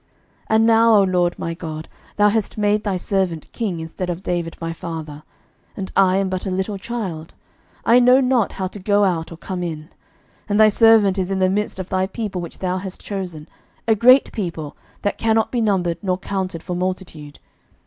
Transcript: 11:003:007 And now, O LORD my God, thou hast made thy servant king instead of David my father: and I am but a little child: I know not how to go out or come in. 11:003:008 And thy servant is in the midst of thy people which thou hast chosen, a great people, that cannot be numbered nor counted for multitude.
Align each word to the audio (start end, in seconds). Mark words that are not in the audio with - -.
11:003:007 0.01 0.09
And 0.55 0.65
now, 0.65 0.95
O 0.95 1.03
LORD 1.03 1.37
my 1.37 1.53
God, 1.53 1.87
thou 2.15 2.29
hast 2.29 2.57
made 2.57 2.83
thy 2.83 2.97
servant 2.97 3.51
king 3.51 3.79
instead 3.79 4.09
of 4.09 4.23
David 4.23 4.57
my 4.59 4.73
father: 4.73 5.21
and 5.77 5.91
I 5.95 6.17
am 6.17 6.27
but 6.27 6.47
a 6.47 6.49
little 6.49 6.79
child: 6.79 7.35
I 7.85 7.99
know 7.99 8.19
not 8.19 8.53
how 8.53 8.65
to 8.65 8.79
go 8.79 9.03
out 9.03 9.31
or 9.31 9.37
come 9.37 9.61
in. 9.61 9.81
11:003:008 9.81 9.89
And 10.49 10.59
thy 10.59 10.69
servant 10.69 11.17
is 11.19 11.29
in 11.29 11.37
the 11.37 11.51
midst 11.51 11.77
of 11.77 11.89
thy 11.89 12.07
people 12.07 12.41
which 12.41 12.57
thou 12.57 12.79
hast 12.79 13.05
chosen, 13.05 13.47
a 13.87 13.93
great 13.93 14.31
people, 14.31 14.75
that 15.03 15.19
cannot 15.19 15.51
be 15.51 15.61
numbered 15.61 15.99
nor 16.01 16.17
counted 16.17 16.63
for 16.63 16.75
multitude. 16.75 17.37